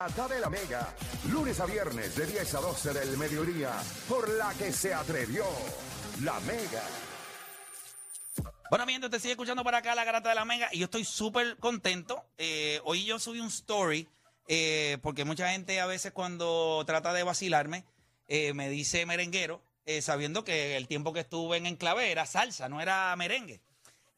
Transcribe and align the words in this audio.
Ata 0.00 0.28
de 0.28 0.38
la 0.38 0.48
Mega, 0.48 0.94
lunes 1.28 1.58
a 1.58 1.66
viernes 1.66 2.14
de 2.14 2.24
10 2.24 2.54
a 2.54 2.60
12 2.60 2.92
del 2.92 3.18
mediodía, 3.18 3.72
por 4.08 4.28
la 4.28 4.54
que 4.54 4.72
se 4.72 4.94
atrevió 4.94 5.44
la 6.22 6.38
Mega. 6.38 6.84
Bueno, 8.70 8.86
mientras 8.86 9.10
te 9.10 9.18
sigue 9.18 9.32
escuchando 9.32 9.64
por 9.64 9.74
acá 9.74 9.96
la 9.96 10.04
garata 10.04 10.28
de 10.28 10.36
la 10.36 10.44
Mega 10.44 10.68
y 10.70 10.78
yo 10.78 10.84
estoy 10.84 11.04
súper 11.04 11.56
contento. 11.56 12.24
Eh, 12.38 12.80
hoy 12.84 13.06
yo 13.06 13.18
subí 13.18 13.40
un 13.40 13.48
story 13.48 14.06
eh, 14.46 14.98
porque 15.02 15.24
mucha 15.24 15.50
gente 15.50 15.80
a 15.80 15.86
veces 15.86 16.12
cuando 16.12 16.84
trata 16.86 17.12
de 17.12 17.24
vacilarme 17.24 17.84
eh, 18.28 18.54
me 18.54 18.70
dice 18.70 19.04
merenguero, 19.04 19.64
eh, 19.84 20.00
sabiendo 20.00 20.44
que 20.44 20.76
el 20.76 20.86
tiempo 20.86 21.12
que 21.12 21.20
estuve 21.20 21.56
en 21.56 21.66
Enclave 21.66 22.12
era 22.12 22.24
salsa, 22.24 22.68
no 22.68 22.80
era 22.80 23.16
merengue. 23.16 23.60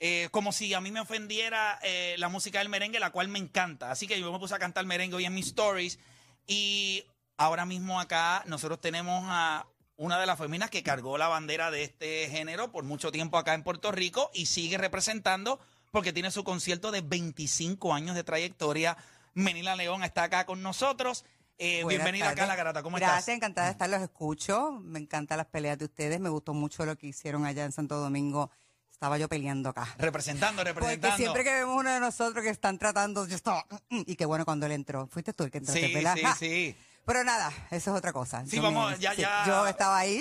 Eh, 0.02 0.28
como 0.30 0.50
si 0.50 0.72
a 0.72 0.80
mí 0.80 0.90
me 0.90 1.00
ofendiera 1.00 1.78
eh, 1.82 2.14
la 2.18 2.30
música 2.30 2.58
del 2.58 2.70
merengue, 2.70 2.98
la 2.98 3.10
cual 3.10 3.28
me 3.28 3.38
encanta. 3.38 3.90
Así 3.90 4.06
que 4.06 4.18
yo 4.18 4.32
me 4.32 4.38
puse 4.38 4.54
a 4.54 4.58
cantar 4.58 4.86
merengue 4.86 5.16
hoy 5.16 5.26
en 5.26 5.34
mis 5.34 5.48
stories. 5.48 5.98
Y 6.46 7.04
ahora 7.36 7.66
mismo 7.66 8.00
acá 8.00 8.42
nosotros 8.46 8.80
tenemos 8.80 9.24
a 9.26 9.66
una 9.96 10.18
de 10.18 10.24
las 10.24 10.38
féminas 10.38 10.70
que 10.70 10.82
cargó 10.82 11.18
la 11.18 11.28
bandera 11.28 11.70
de 11.70 11.82
este 11.82 12.28
género 12.30 12.72
por 12.72 12.84
mucho 12.84 13.12
tiempo 13.12 13.36
acá 13.36 13.52
en 13.52 13.62
Puerto 13.62 13.92
Rico 13.92 14.30
y 14.32 14.46
sigue 14.46 14.78
representando 14.78 15.60
porque 15.90 16.14
tiene 16.14 16.30
su 16.30 16.44
concierto 16.44 16.90
de 16.90 17.02
25 17.02 17.92
años 17.92 18.16
de 18.16 18.24
trayectoria. 18.24 18.96
Menila 19.34 19.76
León 19.76 20.02
está 20.02 20.22
acá 20.24 20.46
con 20.46 20.62
nosotros. 20.62 21.26
Eh, 21.58 21.84
bienvenida 21.86 22.30
acá 22.30 22.44
a 22.44 22.46
La. 22.46 22.56
Garata. 22.56 22.82
¿Cómo 22.82 22.96
Gracias, 22.96 23.18
estás? 23.20 23.36
encantada 23.36 23.66
de 23.66 23.72
estar, 23.72 23.90
los 23.90 24.00
escucho. 24.00 24.80
Me 24.82 24.98
encantan 24.98 25.36
las 25.36 25.46
peleas 25.46 25.76
de 25.78 25.84
ustedes. 25.84 26.18
Me 26.18 26.30
gustó 26.30 26.54
mucho 26.54 26.86
lo 26.86 26.96
que 26.96 27.08
hicieron 27.08 27.44
allá 27.44 27.66
en 27.66 27.72
Santo 27.72 27.96
Domingo. 27.96 28.50
Estaba 29.00 29.16
yo 29.16 29.30
peleando 29.30 29.70
acá. 29.70 29.88
Representando, 29.96 30.60
Porque 30.62 30.74
representando. 30.74 31.16
siempre 31.16 31.42
que 31.42 31.50
vemos 31.54 31.74
uno 31.80 31.90
de 31.90 32.00
nosotros 32.00 32.44
que 32.44 32.50
están 32.50 32.76
tratando, 32.76 33.26
yo 33.26 33.34
estaba. 33.34 33.64
"Mm, 33.88 33.96
mm", 34.00 34.04
Y 34.08 34.14
qué 34.14 34.26
bueno 34.26 34.44
cuando 34.44 34.66
él 34.66 34.72
entró. 34.72 35.06
Fuiste 35.06 35.32
tú 35.32 35.44
el 35.44 35.50
que 35.50 35.56
entraste, 35.56 35.86
Sí, 35.88 35.94
¿verdad? 35.94 36.14
sí, 36.16 36.20
Ja. 36.22 36.36
sí. 36.36 36.76
Pero 37.06 37.24
nada, 37.24 37.50
eso 37.70 37.92
es 37.92 37.96
otra 37.96 38.12
cosa. 38.12 38.44
Sí, 38.44 38.56
Yo 38.56 38.62
vamos, 38.62 38.98
ya, 38.98 39.14
ya. 39.14 39.42
Yo 39.46 39.66
estaba 39.66 39.96
ahí. 39.96 40.20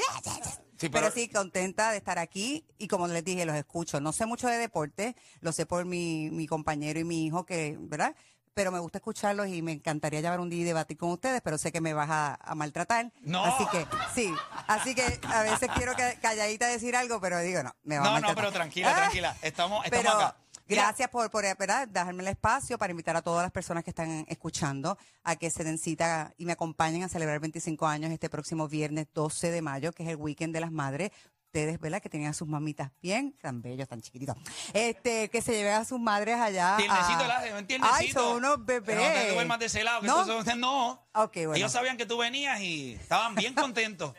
Sí, 0.78 0.88
pero, 0.88 0.92
pero- 0.94 1.12
sí, 1.12 1.28
contenta 1.28 1.92
de 1.92 1.98
estar 1.98 2.20
aquí 2.20 2.64
y 2.78 2.88
como 2.88 3.06
les 3.10 3.22
dije, 3.26 3.46
los 3.46 3.58
escucho. 3.58 4.00
No 4.00 4.14
sé 4.14 4.26
mucho 4.26 4.48
de 4.48 4.56
deporte, 4.58 5.14
lo 5.42 5.52
sé 5.52 5.66
por 5.66 5.84
mi, 5.84 6.30
mi 6.32 6.48
compañero 6.48 7.02
y 7.02 7.04
mi 7.04 7.26
hijo, 7.26 7.46
que, 7.46 7.76
¿verdad? 7.78 8.16
Pero 8.60 8.74
me 8.74 8.80
gusta 8.80 8.98
escucharlos 8.98 9.48
y 9.48 9.62
me 9.62 9.72
encantaría 9.72 10.20
llevar 10.20 10.42
un 10.42 10.50
día 10.50 10.60
y 10.60 10.64
debatir 10.66 10.98
con 10.98 11.12
ustedes, 11.12 11.40
pero 11.42 11.58
sé 11.58 11.72
que 11.72 11.80
me 11.80 11.94
vas 11.94 12.10
a, 12.10 12.34
a 12.42 12.56
maltratar. 12.56 13.10
No. 13.22 13.46
Así 13.46 13.66
que, 13.72 13.88
sí. 14.14 14.34
Así 14.68 14.94
que 14.94 15.18
a 15.30 15.44
veces 15.44 15.70
quiero 15.76 15.96
que, 15.96 16.18
calladita 16.22 16.68
decir 16.68 16.94
algo, 16.98 17.22
pero 17.22 17.40
digo, 17.40 17.64
no, 17.64 17.74
me 17.84 17.98
va 17.98 18.02
a 18.02 18.04
No, 18.04 18.10
no, 18.10 18.14
maltratar. 18.16 18.36
pero 18.36 18.52
tranquila, 18.52 18.92
Ah, 18.92 18.96
tranquila. 18.98 19.38
Estamos, 19.42 19.86
estamos 19.86 20.06
pero 20.06 20.12
acá. 20.18 20.36
Gracias 20.68 21.08
por, 21.10 21.32
por 21.32 21.44
¿verdad? 21.58 21.88
dejarme 21.88 22.22
el 22.22 22.28
espacio 22.28 22.78
para 22.78 22.92
invitar 22.92 23.16
a 23.16 23.22
todas 23.22 23.44
las 23.44 23.52
personas 23.54 23.86
que 23.86 23.92
están 23.92 24.26
escuchando 24.28 24.98
a 25.24 25.38
que 25.38 25.50
se 25.52 25.64
den 25.64 25.78
cita 25.78 26.34
y 26.38 26.44
me 26.44 26.52
acompañen 26.52 27.04
a 27.04 27.08
celebrar 27.08 27.40
25 27.40 27.88
años 27.88 28.12
este 28.12 28.30
próximo 28.30 28.68
viernes 28.68 29.08
12 29.14 29.52
de 29.52 29.62
mayo, 29.62 29.94
que 29.94 30.04
es 30.04 30.10
el 30.10 30.18
weekend 30.18 30.54
de 30.54 30.60
las 30.60 30.72
madres. 30.74 31.12
Ustedes, 31.50 31.80
¿verdad? 31.80 32.00
Que 32.00 32.10
tenían 32.10 32.30
a 32.30 32.34
sus 32.36 32.48
mamitas 32.48 32.92
bien, 33.02 33.36
tan 33.42 33.64
bellos, 33.64 33.88
tan 33.88 34.02
chiquititos. 34.02 34.36
Este, 34.72 35.30
que 35.30 35.42
se 35.42 35.54
lleven 35.54 35.74
a 35.74 35.84
sus 35.84 36.00
madres 36.00 36.36
allá. 36.40 36.76
Tiernecito, 36.78 37.14
a... 37.14 37.18
¿verdad? 37.18 37.58
Un 37.58 37.66
tiernecito. 37.66 37.98
Ay, 37.98 38.12
son 38.12 38.36
unos 38.38 38.64
bebés. 38.64 38.96
No 38.96 39.02
te 39.02 39.34
duermas 39.34 39.58
de 39.58 39.66
ese 39.66 39.84
lado, 39.84 40.02
que 40.02 40.06
¿No? 40.08 40.26
son- 40.28 40.60
no. 40.60 41.08
Ok, 41.16 41.34
bueno. 41.38 41.56
Ellos 41.56 41.72
sabían 41.72 41.98
que 41.98 42.06
tú 42.06 42.20
venías 42.20 42.62
y 42.62 42.94
estaban 42.94 43.34
bien 43.34 43.56
contentos. 43.56 44.14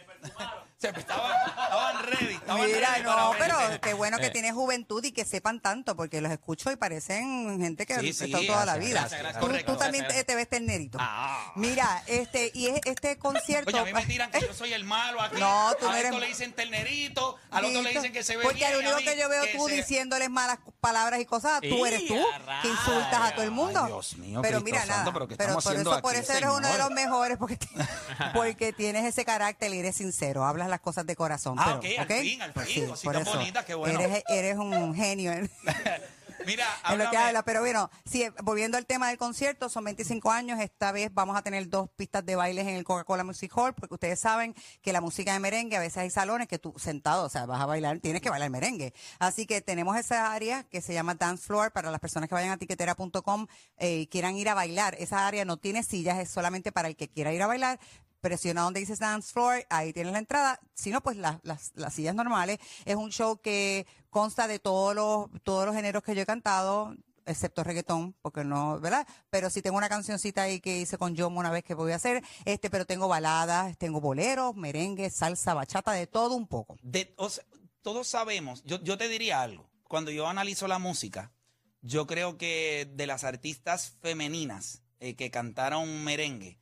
Se 0.80 0.88
estaban, 0.88 1.30
estaban 1.46 2.02
ready. 2.04 2.34
Estaban 2.36 2.66
Mira, 2.66 2.90
ready 2.92 3.02
no, 3.04 3.32
pero 3.38 3.58
qué 3.82 3.92
bueno 3.92 4.16
que 4.16 4.26
Eh, 4.26 4.30
tiene 4.30 4.50
juventud 4.52 5.04
y 5.04 5.12
que 5.12 5.26
sepan 5.26 5.60
tanto, 5.60 5.94
porque 5.94 6.22
los 6.22 6.32
escucho 6.32 6.72
y 6.72 6.76
parecen 6.76 7.60
gente 7.60 7.84
que 7.84 7.98
Sí, 8.00 8.08
ha 8.08 8.12
sí, 8.14 8.24
estado 8.24 8.46
toda 8.46 8.64
la 8.64 8.76
vida. 8.78 9.00
gracias, 9.00 9.20
gracias. 9.20 9.40
Tú- 9.42 9.46
Correcto. 9.46 9.72
Tú, 9.72 9.78
también 9.78 10.06
te, 10.08 10.24
te 10.24 10.34
ves 10.34 10.48
ternerito. 10.48 10.96
Ah. 10.98 11.52
Mira, 11.54 12.02
este, 12.06 12.50
y 12.54 12.68
es- 12.68 12.80
este 12.86 13.18
concierto. 13.18 13.68
Oye, 13.70 13.78
a 13.80 13.84
mí 13.84 13.92
me 13.92 14.06
tiran 14.06 14.30
que 14.30 14.40
yo 14.40 14.54
soy 14.54 14.72
el 14.72 14.84
malo 14.84 15.20
aquí. 15.20 15.38
No, 15.38 15.74
tú 15.78 15.86
a 15.86 15.90
no 15.90 15.96
eres- 15.98 16.14
le 16.14 16.26
dicen 16.28 16.52
ternerito, 16.54 17.36
al 17.50 17.66
otro 17.66 17.82
le 17.82 17.90
dicen 17.92 18.12
que 18.14 18.22
se 18.22 18.38
ve 18.38 18.42
Porque 18.44 18.58
bien. 18.60 18.72
lo 18.72 18.76
a 18.90 18.94
único 18.96 19.10
que 19.12 19.18
yo 19.18 19.28
veo 19.28 19.44
tú 19.54 19.68
se- 19.68 19.74
diciéndoles 19.74 20.30
malas 20.30 20.60
palabras 20.80 21.20
y 21.20 21.26
cosas, 21.26 21.60
tú 21.60 21.84
eres 21.84 22.06
tú, 22.06 22.14
¡Ea, 22.14 22.60
que 22.62 22.68
insultas 22.68 23.20
a 23.20 23.32
todo 23.34 23.42
el 23.44 23.50
mundo. 23.50 23.80
Ay, 23.82 23.86
Dios 23.92 24.16
mío, 24.16 24.40
pero 24.40 24.62
Cristo 24.62 24.64
mira, 24.64 24.78
santo, 24.80 24.96
nada. 24.96 25.12
pero 25.12 25.28
¿qué 25.28 25.36
pero 25.36 25.52
por 25.52 25.58
haciendo 25.58 25.92
eso, 25.92 26.00
por 26.00 26.14
eso 26.14 26.32
eres 26.32 26.48
uno 26.48 26.66
de 26.72 26.78
los 26.78 26.90
mejores, 26.90 27.36
porque, 27.36 27.58
porque 28.34 28.72
tienes 28.72 29.04
ese 29.04 29.26
carácter 29.26 29.74
y 29.74 29.80
eres 29.80 29.96
sincero, 29.96 30.46
hablas 30.46 30.69
las 30.70 30.80
cosas 30.80 31.06
de 31.06 31.16
corazón. 31.16 31.56
Ah, 31.58 31.78
pero, 31.80 32.02
ok, 32.04 32.10
al 32.12 32.20
fin, 32.22 32.42
al 32.42 32.52
Pues 32.52 32.66
fin, 32.68 32.82
sí, 32.84 32.88
cositas 32.88 33.12
por 33.14 33.22
eso. 33.22 33.36
bonitas, 33.38 33.64
qué 33.64 33.74
bueno. 33.74 34.00
Eres, 34.00 34.22
eres 34.28 34.56
un 34.56 34.94
genio. 34.94 35.32
en- 35.32 35.50
Mira, 36.46 36.64
en 36.88 36.98
lo 36.98 37.10
que 37.10 37.18
habla. 37.18 37.42
Pero 37.42 37.60
bueno, 37.60 37.90
sí, 38.06 38.24
volviendo 38.42 38.78
al 38.78 38.86
tema 38.86 39.08
del 39.08 39.18
concierto, 39.18 39.68
son 39.68 39.84
25 39.84 40.30
años. 40.30 40.58
Esta 40.58 40.90
vez 40.90 41.12
vamos 41.12 41.36
a 41.36 41.42
tener 41.42 41.68
dos 41.68 41.90
pistas 41.90 42.24
de 42.24 42.34
bailes 42.34 42.66
en 42.66 42.76
el 42.76 42.82
Coca-Cola 42.84 43.24
Music 43.24 43.52
Hall, 43.54 43.74
porque 43.74 43.92
ustedes 43.92 44.18
saben 44.20 44.54
que 44.80 44.90
la 44.94 45.02
música 45.02 45.34
de 45.34 45.38
merengue, 45.38 45.76
a 45.76 45.80
veces 45.80 45.98
hay 45.98 46.08
salones 46.08 46.48
que 46.48 46.58
tú 46.58 46.72
sentado, 46.78 47.24
o 47.26 47.28
sea, 47.28 47.44
vas 47.44 47.60
a 47.60 47.66
bailar, 47.66 47.98
tienes 47.98 48.22
que 48.22 48.30
bailar 48.30 48.48
merengue. 48.48 48.94
Así 49.18 49.44
que 49.46 49.60
tenemos 49.60 49.98
esa 49.98 50.32
área 50.32 50.64
que 50.64 50.80
se 50.80 50.94
llama 50.94 51.14
Dance 51.14 51.44
Floor 51.46 51.72
para 51.72 51.90
las 51.90 52.00
personas 52.00 52.26
que 52.30 52.34
vayan 52.34 52.52
a 52.52 52.56
tiquetera.com 52.56 53.46
eh, 53.76 53.98
y 53.98 54.06
quieran 54.06 54.34
ir 54.36 54.48
a 54.48 54.54
bailar. 54.54 54.94
Esa 54.98 55.26
área 55.26 55.44
no 55.44 55.58
tiene 55.58 55.82
sillas, 55.82 56.18
es 56.20 56.30
solamente 56.30 56.72
para 56.72 56.88
el 56.88 56.96
que 56.96 57.08
quiera 57.08 57.34
ir 57.34 57.42
a 57.42 57.48
bailar 57.48 57.78
presiona 58.20 58.62
donde 58.62 58.80
dice 58.80 58.96
Dance 58.96 59.32
Floor, 59.32 59.64
ahí 59.70 59.92
tienes 59.92 60.12
la 60.12 60.18
entrada. 60.18 60.60
Si 60.74 60.90
no, 60.90 61.00
pues 61.02 61.16
las, 61.16 61.38
las, 61.42 61.72
las 61.74 61.94
sillas 61.94 62.14
normales. 62.14 62.58
Es 62.84 62.96
un 62.96 63.10
show 63.10 63.38
que 63.40 63.86
consta 64.10 64.46
de 64.46 64.58
todos 64.58 64.94
los, 64.94 65.42
todos 65.42 65.66
los 65.66 65.74
géneros 65.74 66.02
que 66.02 66.14
yo 66.14 66.22
he 66.22 66.26
cantado, 66.26 66.94
excepto 67.26 67.62
reggaetón, 67.62 68.14
porque 68.22 68.42
no, 68.44 68.80
¿verdad? 68.80 69.06
Pero 69.30 69.50
sí 69.50 69.62
tengo 69.62 69.76
una 69.78 69.88
cancioncita 69.88 70.42
ahí 70.42 70.60
que 70.60 70.78
hice 70.78 70.98
con 70.98 71.14
Yomo 71.14 71.38
una 71.40 71.50
vez 71.50 71.62
que 71.64 71.74
voy 71.74 71.92
a 71.92 71.96
hacer, 71.96 72.24
este, 72.44 72.70
pero 72.70 72.86
tengo 72.86 73.06
baladas, 73.08 73.76
tengo 73.78 74.00
boleros, 74.00 74.56
merengue, 74.56 75.10
salsa, 75.10 75.54
bachata, 75.54 75.92
de 75.92 76.06
todo 76.06 76.34
un 76.34 76.46
poco. 76.48 76.76
de- 76.82 77.14
o 77.18 77.28
todos 77.82 78.08
sabemos, 78.08 78.62
yo, 78.64 78.82
yo 78.82 78.98
te 78.98 79.08
diría 79.08 79.40
algo, 79.42 79.70
cuando 79.84 80.10
yo 80.10 80.26
analizo 80.28 80.66
la 80.68 80.78
música, 80.78 81.32
yo 81.82 82.06
creo 82.06 82.36
que 82.36 82.90
de 82.94 83.06
las 83.06 83.24
artistas 83.24 83.96
femeninas 84.02 84.82
eh, 84.98 85.14
que 85.16 85.30
cantaron 85.30 86.04
merengue, 86.04 86.58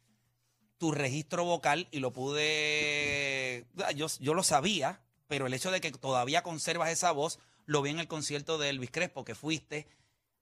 tu 0.78 0.92
registro 0.92 1.44
vocal, 1.44 1.88
y 1.90 1.98
lo 1.98 2.12
pude, 2.12 3.66
yo, 3.94 4.06
yo 4.20 4.34
lo 4.34 4.42
sabía, 4.42 5.00
pero 5.26 5.46
el 5.46 5.54
hecho 5.54 5.70
de 5.70 5.80
que 5.80 5.90
todavía 5.92 6.42
conservas 6.42 6.90
esa 6.90 7.10
voz, 7.12 7.38
lo 7.66 7.82
vi 7.82 7.90
en 7.90 7.98
el 7.98 8.08
concierto 8.08 8.58
de 8.58 8.70
Elvis 8.70 8.90
Crespo 8.90 9.24
que 9.24 9.34
fuiste. 9.34 9.88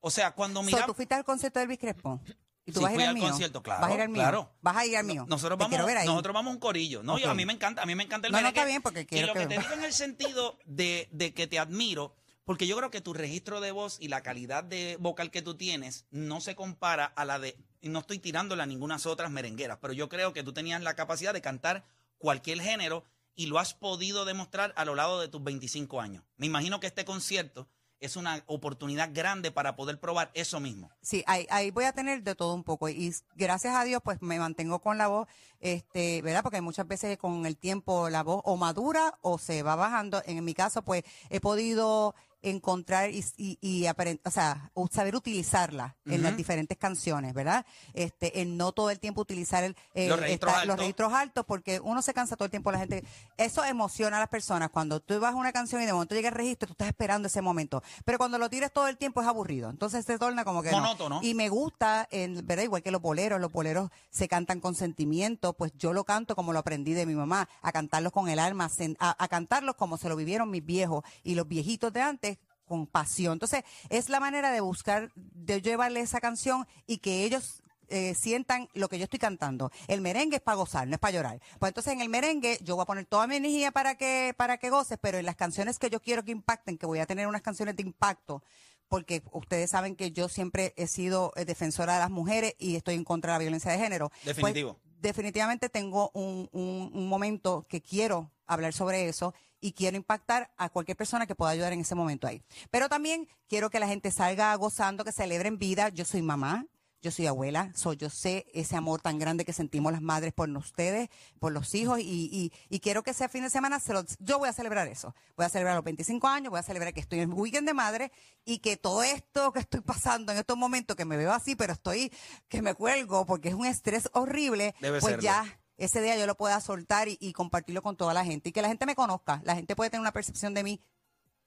O 0.01 0.11
sea, 0.11 0.33
cuando 0.33 0.61
So, 0.61 0.67
mira... 0.67 0.87
¿Tú 0.87 0.95
fuiste 0.95 1.15
al 1.15 1.25
concierto 1.25 1.59
de 1.59 1.65
Elvis 1.65 1.79
Crespo? 1.79 2.21
¿Y 2.65 2.73
tú 2.73 2.81
Sí, 2.81 2.85
vas 2.85 2.93
a 2.93 2.95
ir 2.97 3.01
al, 3.03 3.09
al 3.09 3.15
mío? 3.15 3.29
concierto, 3.29 3.63
claro, 3.63 3.81
¿Vas 3.83 3.91
a 3.91 3.95
ir 3.95 4.01
al 4.01 4.09
mío? 4.09 4.23
claro. 4.23 4.51
¿Vas 4.61 4.77
a 4.77 4.87
ir 4.87 4.97
al 4.97 5.05
mío? 5.07 5.23
No- 5.23 5.37
Nosotros 5.37 5.59
vamos, 5.59 5.87
ver 5.87 5.97
ahí. 5.99 6.07
nosotros 6.07 6.35
vamos 6.35 6.51
a 6.51 6.55
un 6.55 6.61
corillo. 6.61 7.03
No, 7.03 7.19
yo- 7.19 7.31
a 7.31 7.35
mí 7.35 7.47
me 7.47 7.53
encanta, 7.53 7.83
a 7.83 7.87
mí 7.87 7.95
me 7.95 8.03
encanta 8.05 8.27
el 8.29 8.33
No, 8.33 8.39
está 8.41 8.65
bien, 8.65 8.83
porque 8.83 9.07
quiero 9.07 9.25
Y 9.25 9.29
lo 9.29 9.35
que, 9.35 9.41
que- 9.41 9.55
te 9.55 9.61
digo 9.61 9.73
en 9.75 9.85
el 9.85 9.93
sentido 9.93 10.59
de, 10.65 11.09
de 11.13 11.33
que 11.33 11.47
te 11.47 11.59
admiro, 11.59 12.15
porque 12.45 12.67
yo 12.67 12.77
creo 12.77 12.91
que 12.91 13.01
tu 13.01 13.13
registro 13.15 13.61
de 13.61 13.71
voz 13.73 13.97
y 14.01 14.09
la 14.09 14.23
calidad 14.23 14.63
de 14.63 14.97
vocal 15.01 15.31
que 15.33 15.43
tú 15.43 15.57
tienes 15.57 16.07
no 16.11 16.41
se 16.41 16.55
compara 16.55 17.05
a 17.07 17.25
la 17.25 17.39
de, 17.41 17.57
no 17.89 18.01
estoy 18.01 18.19
tirándole 18.19 18.63
a 18.63 18.67
ninguna 18.67 18.97
otras 19.05 19.31
merengueras, 19.31 19.79
pero 19.81 19.93
yo 19.93 20.09
creo 20.09 20.33
que 20.33 20.43
tú 20.43 20.53
tenías 20.53 20.83
la 20.83 20.95
capacidad 20.95 21.33
de 21.33 21.43
cantar 21.43 21.85
cualquier 22.19 22.61
género 22.61 23.05
y 23.35 23.47
lo 23.47 23.59
has 23.59 23.75
podido 23.75 24.25
demostrar 24.25 24.73
a 24.77 24.85
lo 24.85 24.95
largo 24.95 25.21
de 25.21 25.29
tus 25.29 25.43
25 25.45 26.01
años. 26.01 26.25
Me 26.37 26.47
imagino 26.47 26.81
que 26.81 26.87
este 26.87 27.05
concierto 27.05 27.69
es 28.01 28.17
una 28.17 28.43
oportunidad 28.47 29.11
grande 29.13 29.51
para 29.51 29.75
poder 29.75 29.99
probar 29.99 30.31
eso 30.35 30.61
mismo. 30.61 30.91
Sí, 31.01 31.25
ahí, 31.27 31.47
ahí 31.51 31.71
voy 31.71 31.85
a 31.85 31.93
tener 31.93 32.23
de 32.23 32.35
todo 32.35 32.55
un 32.55 32.63
poco 32.63 32.89
y 32.89 33.15
gracias 33.35 33.75
a 33.75 33.85
Dios 33.85 34.03
pues 34.05 34.21
me 34.21 34.39
mantengo 34.39 34.81
con 34.81 34.99
la 34.99 35.09
voz, 35.09 35.29
este, 35.61 36.21
¿verdad? 36.23 36.43
Porque 36.43 36.61
muchas 36.61 36.87
veces 36.87 37.17
con 37.17 37.47
el 37.47 37.57
tiempo 37.57 38.11
la 38.11 38.23
voz 38.23 38.43
o 38.45 38.57
madura 38.57 39.19
o 39.23 39.39
se 39.39 39.63
va 39.63 39.77
bajando. 39.77 40.23
En 40.27 40.45
mi 40.45 40.55
caso 40.55 40.83
pues 40.83 41.05
he 41.31 41.41
podido 41.41 42.15
encontrar 42.51 43.11
y, 43.11 43.25
y, 43.37 43.59
y 43.61 43.87
o 43.87 44.31
sea, 44.31 44.71
saber 44.91 45.17
utilizarla 45.17 45.97
en 46.05 46.23
las 46.23 46.37
diferentes 46.37 46.79
canciones, 46.79 47.35
¿verdad? 47.35 47.67
Este, 47.95 48.41
en 48.41 48.57
no 48.57 48.73
todo 48.73 48.91
el 48.91 49.01
tiempo 49.01 49.21
utilizar 49.21 49.65
el, 49.65 49.77
eh, 49.95 50.09
Los 50.09 50.21
registros 50.21 50.53
los 50.53 50.61
altos. 50.63 50.79
registros 50.79 51.13
altos 51.13 51.45
porque 51.47 51.81
uno 51.81 52.03
se 52.03 52.15
cansa 52.15 52.37
todo 52.37 52.45
el 52.47 52.51
tiempo 52.51 52.71
la 52.73 52.79
gente. 52.79 53.05
Eso 53.37 53.65
emociona 53.65 54.17
a 54.17 54.21
las 54.21 54.29
personas. 54.29 54.71
Cuando 54.71 55.01
tú 55.01 55.19
vas 55.21 55.33
a 55.33 55.37
una 55.37 55.53
canción 55.53 55.83
y 55.83 55.87
de 55.87 55.93
momento 55.93 56.15
llega 56.15 56.29
el 56.29 56.35
registro, 56.35 56.67
tú 56.69 56.73
estás 56.73 56.89
esperando 56.89 57.29
ese 57.29 57.43
momento. 57.43 57.83
Pero 58.05 58.19
cuando 58.19 58.39
lo 58.39 58.49
tiras 58.49 58.73
todo 58.73 58.89
el 58.89 58.97
tiempo 58.97 59.21
es 59.21 59.27
aburrido. 59.27 59.71
Entonces 59.71 60.05
se 60.05 60.19
torna 60.19 60.45
como 60.45 60.63
que 60.63 60.71
no. 60.71 61.21
Y 61.23 61.35
me 61.35 61.49
gusta, 61.49 62.07
en, 62.11 62.47
¿verdad? 62.47 62.65
Igual 62.65 62.83
que 62.83 62.91
los 62.91 63.03
boleros, 63.03 63.41
los 63.41 63.53
boleros 63.53 63.91
se 64.11 64.29
cantan 64.29 64.61
con 64.61 64.75
sentimiento, 64.75 65.53
pues 65.55 65.73
yo 65.77 65.93
lo 65.93 66.05
canto 66.05 66.37
como 66.37 66.53
lo 66.53 66.59
aprendí 66.59 66.93
de 66.95 67.07
mi 67.07 67.15
mamá, 67.15 67.49
a 67.63 67.73
cantarlos 67.73 68.13
con 68.13 68.29
el 68.29 68.39
alma, 68.39 68.71
a 68.99 69.29
cantarlos 69.29 69.77
como 69.77 69.97
se 69.97 70.09
lo 70.09 70.17
vivieron 70.17 70.51
mis 70.51 70.65
viejos 70.65 71.05
y 71.23 71.35
los 71.35 71.49
viejitos 71.49 71.93
de 71.93 72.03
antes 72.03 72.36
con 72.67 72.87
pasión. 72.87 73.35
Entonces, 73.35 73.63
es 73.89 74.09
la 74.11 74.21
manera 74.21 74.51
de 74.53 74.61
buscar, 74.61 75.11
de 75.15 75.63
llevarle 75.63 76.01
esa 76.01 76.21
canción 76.21 76.67
y 76.87 76.99
que 76.99 77.25
ellos 77.25 77.63
eh, 77.89 78.15
sientan 78.17 78.69
lo 78.75 78.89
que 78.89 78.99
yo 78.99 79.05
estoy 79.05 79.21
cantando. 79.21 79.71
El 79.87 80.01
merengue 80.01 80.37
es 80.37 80.43
para 80.43 80.57
gozar, 80.57 80.87
no 80.89 80.95
es 80.95 80.99
para 80.99 81.13
llorar. 81.15 81.41
Pues 81.61 81.71
entonces 81.71 81.93
en 81.93 82.01
el 82.01 82.09
merengue 82.09 82.59
yo 82.63 82.75
voy 82.75 82.83
a 82.83 82.87
poner 82.87 83.07
toda 83.07 83.27
mi 83.29 83.37
energía 83.37 83.71
para 83.71 83.95
que, 83.95 84.35
para 84.37 84.59
que 84.59 84.71
goces, 84.71 84.99
pero 85.01 85.19
en 85.19 85.25
las 85.25 85.37
canciones 85.37 85.79
que 85.79 85.89
yo 85.89 86.01
quiero 86.01 86.25
que 86.25 86.33
impacten, 86.33 86.79
que 86.79 86.87
voy 86.87 86.99
a 86.99 87.07
tener 87.07 87.29
unas 87.29 87.43
canciones 87.43 87.77
de 87.77 87.83
impacto, 87.85 88.43
porque 88.89 89.23
ustedes 89.33 89.71
saben 89.71 89.95
que 89.95 90.11
yo 90.11 90.29
siempre 90.29 90.75
he 90.77 90.89
sido 90.89 91.33
eh, 91.37 91.45
defensora 91.45 91.95
de 91.95 92.01
las 92.01 92.11
mujeres 92.11 92.55
y 92.59 92.75
estoy 92.77 92.97
en 92.97 93.05
contra 93.05 93.33
de 93.33 93.39
la 93.39 93.43
violencia 93.43 93.71
de 93.71 93.79
género. 93.79 94.09
Pues, 94.25 94.37
Definitivo. 94.37 94.81
definitivamente 95.01 95.69
tengo 95.69 96.11
un, 96.15 96.49
un- 96.53 96.91
un 96.93 97.09
momento 97.09 97.67
que 97.69 97.81
quiero 97.83 98.33
hablar 98.47 98.73
sobre 98.73 99.09
eso 99.09 99.33
y 99.61 99.73
quiero 99.73 99.97
impactar 99.97 100.51
a 100.57 100.69
cualquier 100.69 100.97
persona 100.97 101.27
que 101.27 101.35
pueda 101.35 101.51
ayudar 101.53 101.73
en 101.73 101.81
ese 101.81 101.95
momento 101.95 102.27
ahí. 102.27 102.43
Pero 102.71 102.89
también 102.89 103.29
quiero 103.49 103.71
que 103.71 103.81
la 103.81 103.89
gente 103.89 104.11
salga 104.11 104.55
gozando, 104.57 105.05
que 105.05 105.13
celebren 105.13 105.59
vida. 105.59 105.89
Yo 105.89 106.05
soy 106.05 106.23
mamá, 106.23 106.67
yo 107.03 107.11
soy 107.13 107.27
abuela, 107.27 107.71
so, 107.75 107.93
yo 107.93 108.11
sé 108.11 108.47
ese 108.53 108.75
amor 108.75 109.01
tan 109.01 109.19
grande 109.19 109.45
que 109.45 109.53
sentimos 109.53 109.93
las 109.93 110.03
madres 110.03 110.33
por 110.33 110.49
ustedes, 110.51 111.09
por 111.39 111.53
los 111.53 111.73
hijos, 111.75 112.01
y, 112.01 112.03
y- 112.33 112.53
y 112.69 112.81
quiero 112.81 113.03
que 113.05 113.11
ese 113.13 113.29
fin 113.29 113.43
de 113.45 113.51
semana, 113.51 113.79
se 113.79 113.93
lo- 113.93 114.05
yo 114.19 114.39
voy 114.41 114.49
a 114.49 114.53
celebrar 114.53 114.89
eso. 114.89 115.15
Voy 115.37 115.47
a 115.47 115.49
celebrar 115.49 115.77
los 115.77 115.85
25 115.85 116.27
años, 116.27 116.51
voy 116.51 116.59
a 116.59 116.65
celebrar 116.65 116.93
que 116.93 117.01
estoy 117.01 117.21
en 117.21 117.31
el 117.31 117.35
weekend 117.37 117.67
de 117.69 117.75
madre 117.75 118.11
y 118.45 118.59
que 118.59 118.77
todo 118.77 119.05
esto 119.05 119.53
que 119.53 119.61
estoy 119.61 119.83
pasando 119.83 120.33
en 120.33 120.39
estos 120.39 120.57
momentos, 120.57 120.97
que 120.97 121.05
me 121.05 121.17
veo 121.17 121.33
así, 121.33 121.55
pero 121.55 121.75
estoy, 121.75 122.13
que 122.49 122.61
me 122.61 122.75
cuelgo 122.75 123.25
porque 123.25 123.51
es 123.51 123.55
un 123.55 123.67
estrés 123.67 124.09
horrible, 124.13 124.75
Debe 124.81 124.99
pues 125.01 125.13
serlo. 125.13 125.23
ya 125.23 125.61
ese 125.77 126.01
día 126.03 126.17
yo 126.17 126.27
lo 126.27 126.37
pueda 126.37 126.61
soltar 126.61 127.09
y, 127.09 127.17
y 127.21 127.33
compartirlo 127.33 127.83
con 127.83 127.97
toda 127.97 128.15
la 128.15 128.25
gente 128.25 128.49
y 128.49 128.53
que 128.53 128.63
la 128.63 128.69
gente 128.69 128.87
me 128.87 128.95
conozca. 128.95 129.41
La 129.45 129.55
gente 129.55 129.77
puede 129.77 129.91
tener 129.91 130.01
una 130.01 130.13
percepción 130.13 130.55
de 130.55 130.63
mí 130.65 130.81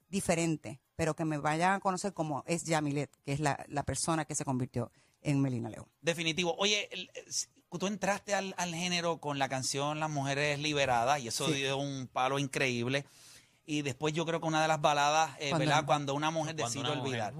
diferente, 0.08 0.80
pero 0.96 1.14
que 1.14 1.24
me 1.24 1.38
vayan 1.38 1.74
a 1.74 1.80
conocer 1.80 2.12
como 2.12 2.42
es 2.46 2.64
Yamilet, 2.64 3.10
que 3.24 3.32
es 3.32 3.40
la, 3.40 3.64
la 3.68 3.82
persona 3.84 4.24
que 4.24 4.34
se 4.34 4.44
convirtió 4.44 4.90
en 5.22 5.40
Melina 5.40 5.68
León. 5.68 5.86
Definitivo. 6.00 6.54
Oye, 6.58 6.88
tú 7.78 7.86
entraste 7.86 8.34
al, 8.34 8.54
al 8.56 8.74
género 8.74 9.18
con 9.20 9.38
la 9.38 9.48
canción 9.48 10.00
Las 10.00 10.10
Mujeres 10.10 10.58
Liberadas 10.58 11.20
y 11.20 11.28
eso 11.28 11.46
Sí. 11.46 11.54
dio 11.54 11.76
un 11.76 12.08
palo 12.12 12.38
increíble. 12.38 13.04
Y 13.66 13.82
después 13.82 14.12
yo 14.14 14.26
creo 14.26 14.40
que 14.40 14.48
una 14.48 14.62
de 14.62 14.68
las 14.68 14.80
baladas, 14.80 15.30
eh, 15.38 15.50
Cuando- 15.50 15.58
¿verdad? 15.66 15.84
Cuando 15.86 16.14
una 16.14 16.30
mujer 16.32 16.56
decide 16.56 16.82
mujer- 16.84 16.98
olvidar. 16.98 17.34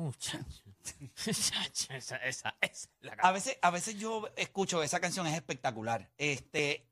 Esa, 1.27 1.65
esa, 1.97 2.17
esa 2.17 2.56
es 2.61 2.88
la 3.00 3.12
A 3.15 3.32
veces, 3.32 3.56
a 3.62 3.71
veces 3.71 3.99
yo 3.99 4.29
escucho 4.37 4.82
esa 4.82 5.00
canción, 5.00 5.27
es 5.27 5.35
espectacular. 5.35 6.11
Este, 6.19 6.87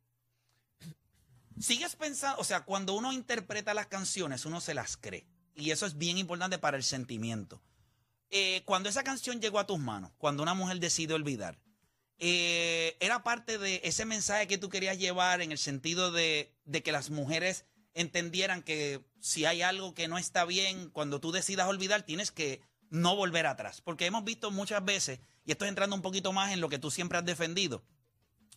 sigues 1.58 1.96
pensando, 1.96 2.40
o 2.40 2.44
sea, 2.44 2.64
cuando 2.64 2.94
uno 2.94 3.12
interpreta 3.12 3.74
las 3.74 3.86
canciones, 3.86 4.44
uno 4.44 4.60
se 4.60 4.74
las 4.74 4.96
cree. 4.96 5.26
Y 5.54 5.70
eso 5.70 5.86
es 5.86 5.98
bien 5.98 6.18
importante 6.18 6.58
para 6.58 6.76
el 6.76 6.84
sentimiento. 6.84 7.60
Eh, 8.30 8.62
cuando 8.64 8.88
esa 8.88 9.02
canción 9.02 9.40
llegó 9.40 9.58
a 9.58 9.66
tus 9.66 9.78
manos, 9.78 10.12
cuando 10.18 10.42
una 10.42 10.54
mujer 10.54 10.78
decide 10.78 11.14
olvidar, 11.14 11.58
eh, 12.18 12.96
era 13.00 13.22
parte 13.22 13.58
de 13.58 13.80
ese 13.84 14.04
mensaje 14.04 14.46
que 14.46 14.58
tú 14.58 14.68
querías 14.68 14.98
llevar 14.98 15.40
en 15.40 15.52
el 15.52 15.58
sentido 15.58 16.12
de, 16.12 16.52
de 16.64 16.82
que 16.82 16.92
las 16.92 17.10
mujeres 17.10 17.64
entendieran 17.94 18.62
que 18.62 19.00
si 19.20 19.44
hay 19.44 19.62
algo 19.62 19.94
que 19.94 20.08
no 20.08 20.18
está 20.18 20.44
bien, 20.44 20.90
cuando 20.90 21.20
tú 21.20 21.32
decidas 21.32 21.68
olvidar, 21.68 22.02
tienes 22.02 22.30
que 22.30 22.60
no 22.90 23.16
volver 23.16 23.46
atrás. 23.46 23.80
Porque 23.82 24.06
hemos 24.06 24.24
visto 24.24 24.50
muchas 24.50 24.84
veces, 24.84 25.20
y 25.44 25.52
esto 25.52 25.64
es 25.64 25.68
entrando 25.68 25.94
un 25.96 26.02
poquito 26.02 26.32
más 26.32 26.52
en 26.52 26.60
lo 26.60 26.68
que 26.68 26.78
tú 26.78 26.90
siempre 26.90 27.18
has 27.18 27.24
defendido, 27.24 27.82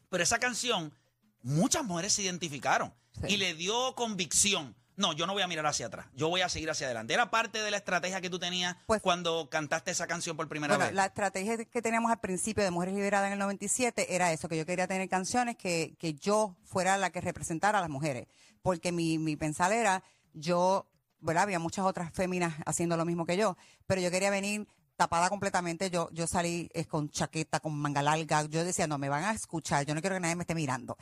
pero 0.10 0.24
esa 0.24 0.40
canción, 0.40 0.94
muchas 1.42 1.84
mujeres 1.84 2.14
se 2.14 2.22
identificaron 2.24 2.94
Sí. 3.14 3.34
y 3.34 3.38
le 3.38 3.54
dio 3.56 3.94
convicción. 3.96 4.76
No, 4.98 5.14
yo 5.14 5.26
no 5.26 5.34
voy 5.34 5.42
a 5.42 5.48
mirar 5.48 5.66
hacia 5.66 5.88
atrás, 5.88 6.06
yo 6.14 6.28
voy 6.30 6.42
a 6.42 6.50
seguir 6.50 6.70
hacia 6.70 6.86
adelante. 6.86 7.14
Era 7.14 7.32
parte 7.32 7.62
de 7.64 7.72
la 7.72 7.78
estrategia 7.78 8.22
que 8.22 8.30
tú 8.30 8.38
tenías 8.40 8.76
Pues- 8.86 9.02
cuando 9.02 9.50
cantaste 9.50 9.90
esa 9.90 10.06
canción 10.06 10.38
por 10.38 10.48
primera 10.48 10.76
Bueno, 10.76 10.88
vez. 10.88 10.96
la 10.96 11.06
estrategia 11.08 11.58
que 11.66 11.82
teníamos 11.82 12.12
al 12.12 12.20
principio 12.20 12.64
de 12.64 12.72
Mujeres 12.72 12.94
Liberadas 12.96 13.28
en 13.28 13.34
el 13.34 13.40
97 13.40 14.14
era 14.16 14.32
eso, 14.32 14.48
que 14.48 14.58
yo 14.58 14.66
quería 14.66 14.88
tener 14.88 15.08
canciones 15.10 15.56
que, 15.58 15.96
que 15.98 16.14
yo 16.14 16.56
fuera 16.66 16.98
la 16.98 17.10
que 17.10 17.20
representara 17.22 17.80
a 17.80 17.82
las 17.82 17.90
mujeres, 17.90 18.28
porque 18.62 18.92
mi, 18.92 19.18
mi 19.18 19.36
pensar 19.38 19.72
era, 19.74 20.04
yo, 20.34 20.86
¿verdad? 21.22 21.44
Había 21.44 21.60
muchas 21.60 21.86
otras 21.86 22.12
féminas 22.14 22.56
haciendo 22.66 22.98
lo 22.98 23.06
mismo 23.06 23.26
que 23.26 23.38
yo, 23.38 23.58
pero 23.88 24.02
yo 24.02 24.12
quería 24.12 24.30
venir 24.30 24.68
tapada 24.96 25.30
completamente, 25.30 25.90
yo, 25.90 26.10
yo 26.12 26.28
salí 26.28 26.70
eh, 26.74 26.86
con 26.86 27.10
chaqueta, 27.10 27.60
con 27.60 27.76
manga 27.76 28.02
larga, 28.02 28.46
yo 28.46 28.64
decía, 28.64 28.88
no, 28.88 28.98
me 28.98 29.10
van 29.10 29.24
a 29.24 29.32
escuchar, 29.32 29.86
yo 29.86 29.96
no 29.96 30.02
quiero 30.02 30.16
que 30.16 30.20
nadie 30.20 30.36
me 30.36 30.44
esté 30.44 30.56
mirando. 30.56 30.98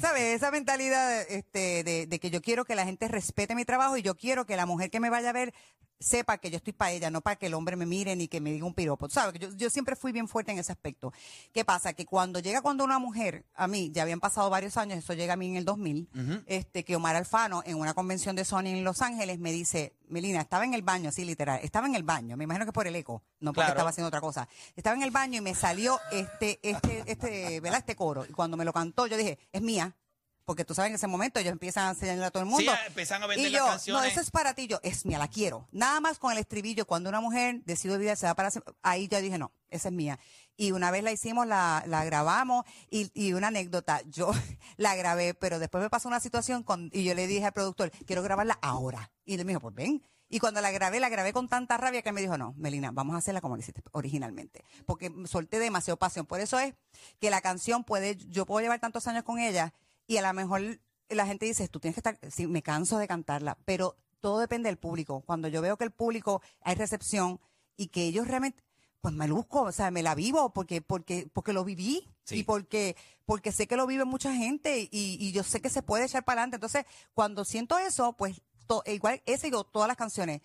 ¿Sabes? 0.00 0.22
Esa 0.36 0.50
mentalidad 0.50 1.22
este, 1.22 1.84
de, 1.84 2.06
de 2.06 2.20
que 2.20 2.30
yo 2.30 2.40
quiero 2.40 2.64
que 2.64 2.74
la 2.74 2.84
gente 2.84 3.08
respete 3.08 3.54
mi 3.54 3.64
trabajo 3.64 3.96
y 3.96 4.02
yo 4.02 4.14
quiero 4.14 4.46
que 4.46 4.56
la 4.56 4.66
mujer 4.66 4.90
que 4.90 5.00
me 5.00 5.10
vaya 5.10 5.30
a 5.30 5.32
ver 5.32 5.54
sepa 6.02 6.38
que 6.38 6.50
yo 6.50 6.56
estoy 6.56 6.72
para 6.72 6.92
ella, 6.92 7.10
no 7.10 7.20
para 7.20 7.36
que 7.36 7.46
el 7.46 7.54
hombre 7.54 7.76
me 7.76 7.86
mire 7.86 8.14
ni 8.16 8.28
que 8.28 8.40
me 8.40 8.52
diga 8.52 8.66
un 8.66 8.74
piropo. 8.74 9.08
¿Sabes? 9.08 9.32
que 9.32 9.38
Yo, 9.38 9.56
yo 9.56 9.70
siempre 9.70 9.96
fui 9.96 10.12
bien 10.12 10.28
fuerte 10.28 10.52
en 10.52 10.58
ese 10.58 10.72
aspecto. 10.72 11.12
¿Qué 11.52 11.64
pasa? 11.64 11.92
Que 11.94 12.04
cuando 12.04 12.40
llega 12.40 12.60
cuando 12.60 12.84
una 12.84 12.98
mujer, 12.98 13.46
a 13.54 13.68
mí, 13.68 13.90
ya 13.92 14.02
habían 14.02 14.20
pasado 14.20 14.50
varios 14.50 14.76
años, 14.76 14.98
eso 14.98 15.14
llega 15.14 15.34
a 15.34 15.36
mí 15.36 15.48
en 15.48 15.56
el 15.56 15.64
2000, 15.64 16.08
este, 16.46 16.84
que 16.84 16.96
Omar 16.96 17.16
Alfano, 17.16 17.62
en 17.64 17.78
una 17.78 17.94
convención 17.94 18.36
de 18.36 18.44
Sony 18.44 18.66
en 18.66 18.84
Los 18.84 19.00
Ángeles, 19.02 19.38
me 19.38 19.52
dice, 19.52 19.94
Melina, 20.12 20.40
estaba 20.42 20.64
en 20.64 20.74
el 20.74 20.82
baño, 20.82 21.08
así 21.08 21.24
literal, 21.24 21.58
estaba 21.62 21.86
en 21.86 21.94
el 21.94 22.02
baño, 22.02 22.36
me 22.36 22.44
imagino 22.44 22.66
que 22.66 22.72
por 22.72 22.86
el 22.86 22.94
eco, 22.94 23.22
no 23.40 23.50
porque 23.52 23.62
Claro. 23.66 23.72
estaba 23.72 23.90
haciendo 23.90 24.08
otra 24.08 24.20
cosa. 24.20 24.48
Estaba 24.76 24.94
en 24.94 25.02
el 25.02 25.10
baño 25.10 25.38
y 25.38 25.40
me 25.40 25.54
salió 25.54 25.98
este, 26.10 26.60
este, 26.62 27.02
este, 27.06 27.60
¿verdad? 27.60 27.78
Este 27.80 27.96
coro. 27.96 28.24
Y 28.28 28.32
cuando 28.32 28.56
me 28.56 28.64
lo 28.64 28.72
cantó, 28.72 29.06
yo 29.06 29.16
dije, 29.16 29.38
es 29.52 29.62
mía. 29.62 29.96
Porque 30.44 30.64
tú 30.64 30.74
sabes, 30.74 30.88
en 30.90 30.96
ese 30.96 31.06
momento 31.06 31.38
ellos 31.38 31.52
empiezan 31.52 31.86
a 31.86 31.90
enseñarle 31.90 32.24
a 32.24 32.30
todo 32.32 32.42
el 32.42 32.48
Sí, 32.48 32.54
mundo. 32.56 32.72
empiezan 32.88 33.22
a 33.22 33.26
vender 33.28 33.46
y 33.46 33.50
las 33.50 33.60
yo, 33.60 33.66
canciones. 33.68 34.02
no, 34.02 34.08
eso 34.08 34.20
es 34.20 34.30
para 34.32 34.54
ti. 34.54 34.66
Yo, 34.66 34.80
es 34.82 35.06
mía, 35.06 35.16
la 35.18 35.28
quiero. 35.28 35.68
Nada 35.70 36.00
más 36.00 36.18
con 36.18 36.32
el 36.32 36.38
estribillo, 36.38 36.84
cuando 36.84 37.08
una 37.08 37.20
mujer 37.20 37.62
decide 37.64 37.94
olvidar, 37.94 38.16
se 38.16 38.26
va 38.26 38.34
para... 38.34 38.50
Ahí 38.82 39.06
ya 39.06 39.20
dije, 39.20 39.38
no, 39.38 39.52
esa 39.72 39.88
es 39.88 39.94
mía. 39.94 40.18
Y 40.56 40.72
una 40.72 40.90
vez 40.90 41.02
la 41.02 41.12
hicimos, 41.12 41.46
la, 41.46 41.82
la 41.86 42.04
grabamos 42.04 42.64
y, 42.90 43.10
y 43.14 43.32
una 43.32 43.48
anécdota, 43.48 44.02
yo 44.06 44.30
la 44.76 44.94
grabé, 44.94 45.34
pero 45.34 45.58
después 45.58 45.82
me 45.82 45.90
pasó 45.90 46.08
una 46.08 46.20
situación 46.20 46.62
con, 46.62 46.90
y 46.92 47.04
yo 47.04 47.14
le 47.14 47.26
dije 47.26 47.46
al 47.46 47.52
productor, 47.52 47.90
quiero 48.06 48.22
grabarla 48.22 48.58
ahora. 48.62 49.10
Y 49.24 49.34
él 49.34 49.44
me 49.44 49.52
dijo, 49.52 49.60
pues 49.60 49.74
ven. 49.74 50.02
Y 50.28 50.38
cuando 50.38 50.62
la 50.62 50.70
grabé, 50.70 50.98
la 50.98 51.10
grabé 51.10 51.34
con 51.34 51.46
tanta 51.46 51.76
rabia 51.76 52.00
que 52.00 52.10
me 52.10 52.22
dijo, 52.22 52.38
no, 52.38 52.54
Melina, 52.56 52.90
vamos 52.90 53.14
a 53.14 53.18
hacerla 53.18 53.42
como 53.42 53.54
la 53.54 53.60
hiciste 53.60 53.82
originalmente. 53.92 54.64
Porque 54.86 55.12
solté 55.26 55.58
demasiado 55.58 55.98
pasión. 55.98 56.24
Por 56.24 56.40
eso 56.40 56.58
es 56.58 56.74
que 57.20 57.28
la 57.28 57.42
canción 57.42 57.84
puede, 57.84 58.16
yo 58.16 58.46
puedo 58.46 58.62
llevar 58.62 58.80
tantos 58.80 59.06
años 59.06 59.24
con 59.24 59.38
ella 59.38 59.74
y 60.06 60.16
a 60.16 60.22
lo 60.22 60.32
mejor 60.32 60.80
la 61.10 61.26
gente 61.26 61.44
dice, 61.44 61.68
tú 61.68 61.80
tienes 61.80 61.96
que 61.96 62.00
estar, 62.00 62.18
sí, 62.30 62.46
me 62.46 62.62
canso 62.62 62.96
de 62.96 63.06
cantarla, 63.06 63.58
pero 63.66 63.96
todo 64.20 64.38
depende 64.38 64.70
del 64.70 64.78
público. 64.78 65.20
Cuando 65.20 65.48
yo 65.48 65.60
veo 65.60 65.76
que 65.76 65.84
el 65.84 65.90
público 65.90 66.40
hay 66.62 66.76
recepción 66.76 67.38
y 67.76 67.88
que 67.88 68.04
ellos 68.04 68.26
realmente, 68.26 68.62
pues 69.02 69.14
me 69.14 69.28
luzco, 69.28 69.62
o 69.62 69.72
sea, 69.72 69.90
me 69.90 70.02
la 70.02 70.14
vivo 70.14 70.52
porque, 70.54 70.80
porque, 70.80 71.28
porque 71.34 71.52
lo 71.52 71.64
viví 71.64 72.08
Sí. 72.24 72.36
y 72.38 72.42
porque, 72.44 72.96
porque 73.26 73.50
sé 73.50 73.66
que 73.66 73.76
lo 73.76 73.84
vive 73.86 74.04
mucha 74.04 74.32
gente 74.32 74.78
y, 74.78 74.88
y 75.20 75.32
yo 75.32 75.42
sé 75.42 75.60
que 75.60 75.68
se 75.68 75.82
puede 75.82 76.04
echar 76.04 76.24
para 76.24 76.40
adelante. 76.42 76.56
Entonces, 76.56 76.86
cuando 77.12 77.44
siento 77.44 77.76
eso, 77.78 78.12
pues 78.12 78.40
to- 78.68 78.84
igual 78.86 79.20
ese 79.26 79.48
y 79.48 79.50
yo, 79.50 79.64
todas 79.64 79.88
las 79.88 79.96
canciones, 79.96 80.40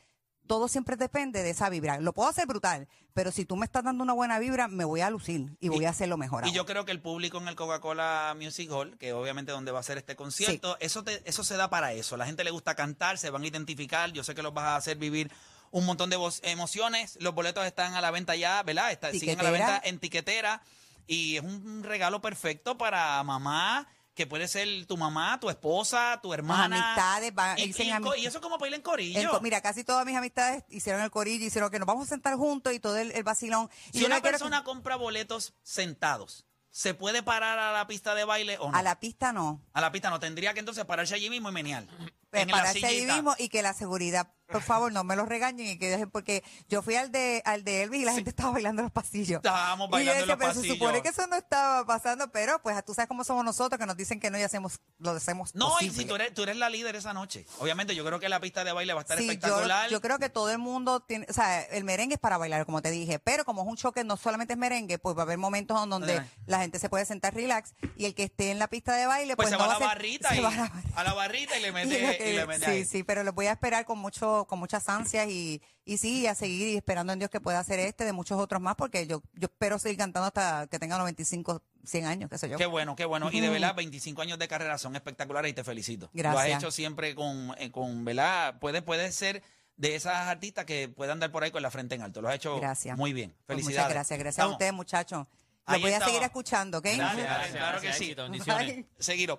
todo 0.48 0.68
siempre 0.70 0.96
depende 0.96 1.44
de 1.44 1.52
esa 1.52 1.70
vibra. 1.70 2.00
Lo 2.00 2.14
puedo 2.14 2.30
hacer 2.30 2.48
brutal, 2.48 2.88
pero 3.14 3.32
si 3.32 3.46
tú 3.46 3.58
me 3.58 3.66
estás 3.66 3.84
dando 3.84 4.04
una 4.04 4.14
buena 4.14 4.40
vibra, 4.40 4.68
me 4.68 4.86
voy 4.86 5.02
a 5.02 5.10
lucir 5.12 5.56
y 5.60 5.68
voy 5.70 5.86
a 5.86 5.90
hacerlo 5.92 6.18
mejor. 6.18 6.48
Y 6.48 6.52
yo 6.54 6.66
creo 6.66 6.84
que 6.86 6.92
el 6.94 7.02
público 7.02 7.38
en 7.38 7.48
el 7.50 7.56
Coca-Cola 7.56 8.34
Music 8.36 8.72
Hall, 8.72 8.98
que 8.98 9.14
obviamente 9.14 9.52
donde 9.52 9.72
va 9.72 9.82
a 9.82 9.84
ser 9.84 9.98
este 10.00 10.16
concierto, 10.16 10.78
eso, 10.80 11.04
te- 11.04 11.22
eso 11.30 11.44
se 11.44 11.58
da 11.58 11.70
para 11.70 11.94
eso. 11.94 12.18
La 12.18 12.26
gente 12.26 12.44
le 12.44 12.50
gusta 12.52 12.74
cantar, 12.74 13.20
se 13.20 13.30
van 13.30 13.44
a 13.44 13.48
identificar. 13.48 14.12
Yo 14.14 14.24
sé 14.24 14.34
que 14.34 14.42
los 14.42 14.54
vas 14.54 14.66
a 14.66 14.76
hacer 14.78 14.98
vivir 14.98 15.30
un 15.72 15.86
montón 15.86 16.10
de 16.10 16.18
emociones. 16.44 17.18
Los 17.22 17.34
boletos 17.34 17.66
están 17.66 17.94
a 17.96 18.02
la 18.02 18.12
venta 18.12 18.36
ya, 18.36 18.64
¿verdad? 18.64 18.92
Está- 18.92 19.12
siguen 19.12 19.40
a 19.40 19.44
la 19.44 19.52
venta 19.52 19.82
en 19.84 20.00
tiquetera. 20.00 20.62
Y 21.08 21.38
es 21.38 21.44
un 21.44 21.84
regalo 21.84 22.22
perfecto 22.22 22.78
para 22.78 23.24
mamá, 23.24 23.88
que 24.14 24.26
puede 24.28 24.48
ser 24.48 24.68
tu 24.88 24.98
mamá, 24.98 25.40
tu 25.40 25.50
esposa, 25.50 26.20
tu 26.24 26.34
hermana. 26.34 26.76
amistades, 26.94 27.34
van- 27.34 27.58
y, 27.60 27.68
dicen 27.68 27.88
y- 28.18 28.22
y 28.22 28.26
eso 28.26 28.42
como 28.42 28.58
para 28.58 28.70
ir 28.70 28.76
en 28.76 28.82
corillo. 28.82 29.36
El 29.38 29.42
mira, 29.42 29.62
casi 29.62 29.84
todas 29.84 30.06
mis 30.06 30.16
amistades 30.16 30.64
hicieron 30.70 31.02
el 31.04 31.12
corillo, 31.12 31.46
hicieron 31.46 31.70
que 31.70 31.78
nos 31.80 31.86
vamos 31.86 32.08
a 32.08 32.10
sentar 32.10 32.36
juntos 32.36 32.74
y 32.74 32.80
todo 32.80 32.98
el, 32.98 33.12
el 33.12 33.24
vacilón. 33.24 33.70
Y 33.94 34.00
si 34.00 34.06
una 34.06 34.16
que- 34.16 34.30
persona 34.30 34.64
compra 34.64 34.96
boletos 34.96 35.54
sentados, 35.64 36.46
¿se 36.72 36.94
puede 36.96 37.22
parar 37.24 37.60
a 37.60 37.72
la 37.72 37.86
pista 37.88 38.16
de 38.16 38.26
baile 38.26 38.58
o 38.60 38.72
no? 38.72 38.78
a 38.78 38.82
la 38.82 39.00
pista 39.00 39.32
no. 39.32 39.62
A 39.74 39.82
la 39.82 39.92
pista 39.92 40.10
no, 40.10 40.20
tendría 40.20 40.54
que 40.54 40.60
entonces 40.62 40.84
pararse 40.86 41.14
allí 41.16 41.30
mismo 41.30 41.50
y 41.52 41.60
En 41.62 42.48
la 42.50 42.58
pararse 42.58 42.80
sillita. 42.82 43.14
mismo 43.14 43.36
y 43.38 43.50
que 43.50 43.62
la 43.62 43.74
seguridad, 43.74 44.34
por 44.52 44.62
favor, 44.62 44.92
no 44.92 45.04
me 45.04 45.16
lo 45.16 45.26
regañen 45.26 45.68
y 45.68 45.78
que 45.78 45.90
dejen, 45.90 46.10
porque 46.10 46.44
yo 46.70 46.82
fui 46.82 46.96
al 46.96 47.12
de 47.12 47.42
al 47.46 47.64
de 47.64 47.84
Elvis 47.84 48.02
y 48.02 48.06
la 48.06 48.14
gente 48.14 48.30
estaba 48.30 48.52
bailando 48.52 48.82
en 48.82 48.86
los 48.86 48.92
pasillos. 48.94 49.38
Estábamos 49.38 49.88
Y 49.88 49.90
yo 49.90 49.92
bailando 49.92 50.22
en 50.24 50.28
los 50.30 50.38
pero 50.38 50.50
pasillos. 50.50 50.68
se 50.68 50.74
supone 50.80 51.02
que 51.02 51.10
eso 51.10 51.28
no 51.28 51.36
estaba 51.36 51.86
pasando, 51.86 52.32
pero 52.32 52.62
pues 52.62 52.84
tú 52.86 52.94
sabes 52.94 53.08
cómo 53.08 53.24
somos 53.24 53.44
nosotros, 53.44 53.80
que 53.80 53.86
nos 53.86 53.98
dicen 53.98 54.20
que 54.20 54.32
no 54.32 54.38
y 54.40 54.44
hacemos, 54.44 54.80
lo 55.00 55.12
hacemos 55.12 55.54
No, 55.56 55.74
y 55.82 55.90
si 55.90 56.06
tú 56.06 56.16
eres, 56.16 56.34
tú 56.34 56.44
eres 56.44 56.56
la 56.58 56.70
líder 56.70 56.96
esa 56.96 57.14
noche. 57.14 57.46
Obviamente, 57.60 57.96
yo 57.96 58.06
creo 58.06 58.20
que 58.20 58.30
la 58.30 58.40
pista 58.40 58.64
de 58.64 58.72
baile 58.72 58.94
va 58.94 59.02
a 59.02 59.04
estar 59.04 59.18
Sí, 59.18 59.26
espectacular. 59.30 59.90
yo 59.90 60.02
creo 60.02 60.20
que 60.20 60.30
todo 60.30 60.50
el 60.52 60.58
mundo 60.60 61.02
tiene, 61.02 61.26
o 61.30 61.34
sea, 61.34 61.62
el 61.64 61.84
merengue 61.84 62.16
es 62.16 62.20
para 62.20 62.38
bailar, 62.38 62.66
como 62.66 62.82
te 62.82 62.92
dije, 62.92 63.20
pero 63.20 63.44
como 63.46 63.62
es 63.64 63.68
un 63.68 63.76
choque, 63.78 64.04
no 64.04 64.18
solamente 64.18 64.54
es 64.54 64.60
merengue, 64.60 64.98
pues 65.00 65.16
va 65.18 65.22
a 65.22 65.24
haber 65.24 65.38
momentos 65.38 65.82
en 65.84 65.90
donde 65.90 66.22
la 66.46 66.60
gente 66.60 66.80
se 66.80 66.90
puede 66.90 67.06
sentar 67.06 67.34
relax 67.34 67.74
y 67.98 68.06
el 68.06 68.16
que 68.16 68.24
esté 68.24 68.52
en 68.52 68.60
la 68.60 68.68
pista 68.68 68.96
de 68.96 69.06
baile, 69.08 69.36
pues 69.36 69.48
pues, 69.48 69.50
se 69.50 69.58
no 69.58 69.60
va 69.60 69.66
a 69.66 69.74
la 69.74 69.78
ser- 69.80 69.88
barrita 69.88 70.30
se 70.34 70.38
y 70.38 70.40
va 70.42 70.50
a 70.50 70.52
la 70.56 70.62
barrita. 70.70 71.00
a 71.00 71.04
la 71.04 71.14
barrita 71.14 71.58
y 71.58 71.62
le 71.62 71.68
Y 71.70 71.72
mete, 71.72 72.14
y 72.14 72.18
que- 72.18 72.34
le 72.34 72.46
mete 72.46 72.66
sí, 72.66 72.72
ahí. 72.72 72.86
sí, 72.86 73.04
pero 73.04 73.24
lo 73.24 73.34
voy 73.34 73.48
a 73.48 73.52
esperar 73.54 73.86
con 73.86 73.98
mucho, 74.00 74.37
con 74.46 74.60
muchas 74.60 74.88
ansias 74.90 75.28
y, 75.30 75.62
y 75.86 75.98
sí, 75.98 76.28
a 76.28 76.36
seguir 76.36 76.68
y 76.70 76.76
esperando 76.78 77.14
en 77.14 77.20
Dios 77.20 77.32
que 77.32 77.42
pueda 77.42 77.60
hacer 77.60 77.80
este 77.80 78.06
de 78.06 78.14
muchos 78.14 78.40
otros 78.40 78.62
más, 78.62 78.76
porque 78.76 79.08
yo, 79.08 79.22
yo 79.34 79.46
espero 79.46 79.80
seguir 79.80 79.98
cantando 79.98 80.28
hasta 80.28 80.68
que 80.68 80.80
tenga 80.80 80.98
95, 80.98 81.62
100 81.84 82.06
años, 82.06 82.30
qué 82.30 82.38
sé 82.38 82.50
yo. 82.50 82.58
Qué 82.58 82.66
bueno, 82.66 82.96
qué 82.96 83.06
bueno. 83.06 83.30
Y 83.32 83.40
de 83.40 83.50
verdad, 83.50 83.74
25 83.76 84.22
años 84.22 84.38
de 84.40 84.48
carrera 84.48 84.78
son 84.78 84.96
espectaculares 84.96 85.50
y 85.52 85.54
te 85.54 85.64
felicito. 85.64 86.10
Lo 86.14 86.30
has 86.30 86.36
Gracias. 86.36 86.64
hecho 86.64 86.72
siempre 86.72 87.16
con, 87.16 87.56
eh, 87.58 87.72
con 87.72 88.06
¿verdad? 88.06 88.60
Puede, 88.60 88.82
puede 88.82 89.12
ser 89.12 89.42
de 89.78 89.96
esas 89.96 90.28
artistas 90.28 90.66
que 90.66 90.90
puedan 90.90 91.14
andar 91.14 91.32
por 91.32 91.44
ahí 91.44 91.52
con 91.52 91.62
la 91.62 91.72
frente 91.72 91.96
en 91.96 92.02
alto. 92.02 92.22
Lo 92.22 92.30
has 92.30 92.36
hecho 92.36 92.60
Gracias. 92.60 92.98
muy 92.98 93.14
bien. 93.14 93.32
Pues 93.46 93.56
Felicidades. 93.58 93.78
muchas 93.78 93.94
gracias. 93.94 94.20
Gracias 94.20 94.44
Vamos. 94.44 94.54
a 94.54 94.56
ustedes, 94.56 94.74
muchachos. 94.74 95.28
Los 95.68 95.82
voy 95.82 95.92
a 95.92 96.00
seguir 96.00 96.24
escuchando, 96.24 96.78
¿ok? 96.78 96.86
Dale, 96.86 96.98
dale, 97.04 97.24
Gracias, 97.24 97.56
claro 97.56 97.82
que 97.82 97.94
sí. 97.94 98.14
bendiciones. 98.14 98.86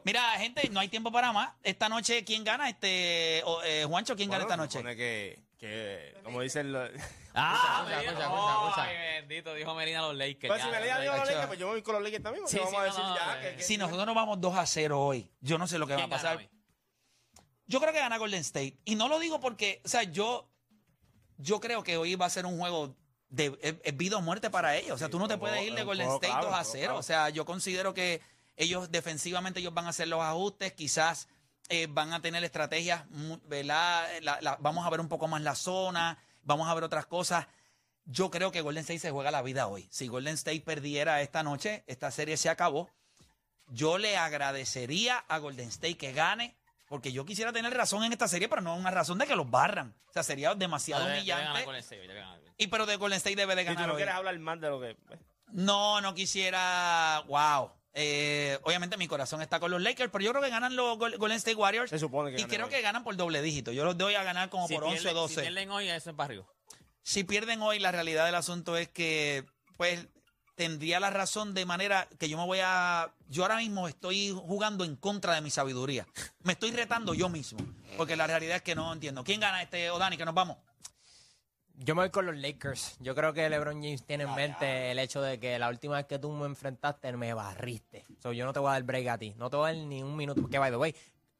Mira, 0.04 0.30
gente, 0.38 0.68
no 0.70 0.80
hay 0.80 0.88
tiempo 0.88 1.10
para 1.10 1.32
más. 1.32 1.54
Esta 1.62 1.88
noche, 1.88 2.24
¿quién 2.24 2.44
gana? 2.44 2.68
Este, 2.68 3.42
o, 3.44 3.62
eh, 3.62 3.84
Juancho, 3.86 4.14
¿quién 4.14 4.28
gana 4.30 4.42
esta 4.42 4.56
noche? 4.56 4.78
supone 4.78 4.94
que, 4.96 5.42
que, 5.56 6.14
como 6.22 6.40
dicen 6.42 6.70
los... 6.72 6.90
Ah, 7.34 7.84
Escucha, 7.88 7.98
mira, 7.98 8.00
escucha, 8.02 8.24
escucha, 8.26 8.52
escucha. 8.52 8.82
Ay, 8.84 8.96
bendito, 9.20 9.54
dijo 9.54 9.74
Melina 9.74 10.02
los 10.02 10.16
Lakers. 10.16 10.48
Pues 10.48 10.58
ya, 10.60 10.64
si 10.66 10.70
me 10.70 10.80
le 10.80 11.00
digo 11.00 11.12
a 11.12 11.16
los 11.18 11.26
Lakers, 11.28 11.46
pues 11.46 11.58
yo 11.58 11.66
me 11.66 11.72
voy 11.72 11.82
con 11.82 11.94
los 11.94 12.02
Lakers 12.02 12.22
también, 12.22 12.44
porque 12.44 12.56
Sí, 12.58 12.62
vamos 12.64 12.72
sí, 12.72 12.76
a 12.76 12.80
no, 12.80 12.84
decir 12.84 13.04
no, 13.04 13.16
ya 13.16 13.40
que... 13.40 13.56
que- 13.56 13.62
Si 13.62 13.76
nosotros 13.78 14.06
nos 14.06 14.14
vamos 14.14 14.40
2 14.40 14.56
a 14.58 14.66
0 14.66 15.00
hoy, 15.00 15.30
yo 15.40 15.56
no 15.56 15.66
sé 15.66 15.78
lo 15.78 15.86
que 15.86 15.94
va 15.94 16.00
a 16.00 16.00
¿Quién 16.02 16.10
gana 16.10 16.22
pasar. 16.22 16.50
Yo 17.66 17.80
creo 17.80 17.92
que 17.92 18.00
gana 18.00 18.18
Golden 18.18 18.40
State. 18.40 18.78
Y 18.84 18.94
no 18.96 19.08
lo 19.08 19.18
digo 19.18 19.40
porque, 19.40 19.80
o 19.84 19.88
sea, 19.88 20.02
yo, 20.02 20.50
yo 21.36 21.60
creo 21.60 21.82
que 21.82 21.96
hoy 21.96 22.14
va 22.16 22.26
a 22.26 22.30
ser 22.30 22.44
un 22.46 22.58
juego 22.58 22.96
de 23.30 23.58
es, 23.62 23.74
es 23.82 23.96
vida 23.96 24.16
o 24.16 24.20
muerte 24.22 24.50
para 24.50 24.76
ellos. 24.76 24.92
O 24.92 24.98
sea, 24.98 25.08
tú 25.08 25.18
no 25.18 25.28
te 25.28 25.36
puedes 25.38 25.62
ir 25.62 25.74
de 25.74 25.82
Golden 25.84 26.08
State 26.08 26.28
clave, 26.28 26.46
2 26.46 26.54
a 26.54 26.58
un 26.58 26.64
juego 26.64 26.70
0. 26.72 26.84
clave. 26.86 26.98
O 26.98 27.02
sea, 27.02 27.28
yo 27.30 27.44
considero 27.44 27.94
que 27.94 28.20
ellos 28.56 28.90
defensivamente 28.90 29.60
ellos 29.60 29.74
van 29.74 29.86
a 29.86 29.90
hacer 29.90 30.08
los 30.08 30.20
ajustes, 30.22 30.72
quizás 30.72 31.28
eh, 31.68 31.86
van 31.90 32.12
a 32.14 32.20
tener 32.22 32.42
estrategias, 32.44 33.08
mu- 33.10 33.38
¿verdad? 33.46 34.08
La- 34.22 34.38
la- 34.40 34.56
vamos 34.60 34.86
a 34.86 34.90
ver 34.90 35.00
un 35.00 35.08
poco 35.08 35.28
más 35.28 35.42
la 35.42 35.54
zona, 35.54 36.18
vamos 36.42 36.66
a 36.68 36.74
ver 36.74 36.84
otras 36.84 37.06
cosas. 37.06 37.46
Yo 38.06 38.30
creo 38.30 38.50
que 38.50 38.62
Golden 38.62 38.80
State 38.80 39.00
se 39.00 39.10
juega 39.10 39.30
la 39.30 39.42
vida 39.42 39.66
hoy. 39.66 39.86
Si 39.90 40.08
Golden 40.08 40.34
State 40.34 40.62
perdiera 40.62 41.20
esta 41.20 41.42
noche, 41.42 41.84
esta 41.86 42.10
serie 42.10 42.38
se 42.38 42.48
acabó. 42.48 42.88
Yo 43.66 43.98
le 43.98 44.16
agradecería 44.16 45.18
a 45.28 45.38
Golden 45.38 45.68
State 45.68 45.98
que 45.98 46.12
gane, 46.14 46.56
porque 46.88 47.12
yo 47.12 47.24
quisiera 47.24 47.52
tener 47.52 47.72
razón 47.74 48.02
en 48.04 48.12
esta 48.12 48.28
serie, 48.28 48.48
pero 48.48 48.62
no 48.62 48.74
una 48.76 48.90
razón 48.90 49.18
de 49.18 49.26
que 49.26 49.36
los 49.36 49.50
barran. 49.50 49.94
O 50.08 50.12
sea, 50.12 50.22
sería 50.22 50.54
demasiado 50.54 51.04
Debe- 51.04 51.18
humillante. 51.18 51.78
State. 51.80 52.08
Y 52.56 52.66
pero 52.68 52.86
de 52.86 52.96
Golden 52.96 53.18
State 53.18 53.36
debe 53.36 53.54
de 53.54 53.62
Si 53.62 53.68
tú 53.68 53.74
ganar 53.74 53.88
no 53.88 53.94
hoy. 53.94 53.98
quieres 53.98 54.14
hablar 54.14 54.38
más 54.38 54.60
de 54.60 54.68
lo 54.68 54.80
que... 54.80 54.96
pues, 55.06 55.20
No, 55.52 56.00
no 56.00 56.14
quisiera. 56.14 57.22
Wow. 57.28 57.72
Eh, 57.94 58.58
obviamente 58.62 58.96
mi 58.96 59.08
corazón 59.08 59.42
está 59.42 59.58
con 59.60 59.70
los 59.70 59.80
Lakers, 59.82 60.10
pero 60.12 60.24
yo 60.24 60.30
creo 60.30 60.42
que 60.42 60.50
ganan 60.50 60.76
los 60.76 60.98
Gol- 60.98 61.16
Golden 61.18 61.36
State 61.38 61.56
Warriors. 61.56 61.90
Se 61.90 61.98
supone 61.98 62.30
que 62.34 62.40
Y 62.40 62.44
creo 62.44 62.66
hoy. 62.66 62.70
que 62.72 62.80
ganan 62.80 63.02
por 63.04 63.16
doble 63.16 63.42
dígito. 63.42 63.72
Yo 63.72 63.84
los 63.84 63.96
doy 63.96 64.14
a 64.14 64.22
ganar 64.22 64.50
como 64.50 64.68
Si 64.68 64.74
por 64.74 64.84
11 64.84 64.98
o 64.98 65.02
pierden- 65.02 65.14
12. 65.14 65.34
Si 65.34 65.40
pierden 65.40 65.70
hoy, 65.70 65.88
eso 65.88 66.10
es 66.10 66.16
para 66.16 66.26
arriba. 66.26 66.46
si 67.02 67.24
pierden 67.24 67.62
hoy, 67.62 67.78
la 67.78 67.90
realidad 67.90 68.26
del 68.26 68.34
asunto 68.34 68.76
es 68.76 68.88
que, 68.88 69.46
pues, 69.76 70.06
tendría 70.58 70.98
la 70.98 71.10
razón 71.10 71.54
de 71.54 71.64
manera 71.64 72.08
que 72.18 72.28
yo 72.28 72.36
me 72.36 72.44
voy 72.44 72.58
a. 72.60 73.10
Yo 73.28 73.44
ahora 73.44 73.58
mismo 73.58 73.86
estoy 73.86 74.32
jugando 74.32 74.84
en 74.84 74.96
contra 74.96 75.36
de 75.36 75.40
mi 75.40 75.50
sabiduría. 75.50 76.04
Me 76.42 76.54
estoy 76.54 76.72
retando 76.72 77.14
yo 77.14 77.28
mismo. 77.28 77.60
Porque 77.96 78.16
la 78.16 78.26
realidad 78.26 78.56
es 78.56 78.62
que 78.62 78.74
no 78.74 78.92
entiendo. 78.92 79.22
¿Quién 79.22 79.40
gana 79.40 79.62
este, 79.62 79.88
o 79.90 79.98
Dani, 79.98 80.16
que 80.16 80.24
nos 80.24 80.34
vamos? 80.34 80.56
Yo 81.74 81.94
me 81.94 82.02
voy 82.02 82.10
con 82.10 82.26
los 82.26 82.36
Lakers. 82.36 82.96
Yo 82.98 83.14
creo 83.14 83.32
que 83.32 83.48
LeBron 83.48 83.76
James 83.76 84.04
tiene 84.04 84.24
en 84.24 84.34
mente 84.34 84.90
el 84.90 84.98
hecho 84.98 85.22
de 85.22 85.38
que 85.38 85.60
la 85.60 85.68
última 85.68 85.94
vez 85.94 86.06
que 86.06 86.18
tú 86.18 86.32
me 86.32 86.46
enfrentaste 86.46 87.16
me 87.16 87.32
barriste. 87.34 88.04
So, 88.20 88.32
yo 88.32 88.44
no 88.44 88.52
te 88.52 88.58
voy 88.58 88.70
a 88.70 88.72
dar 88.72 88.82
break 88.82 89.06
a 89.06 89.16
ti. 89.16 89.34
No 89.38 89.48
te 89.48 89.56
voy 89.56 89.70
a 89.70 89.74
dar 89.74 89.84
ni 89.84 90.02
un 90.02 90.16
minuto. 90.16 90.42
Porque, 90.42 90.58
by 90.58 90.72
the 90.72 90.76
way, 90.76 90.92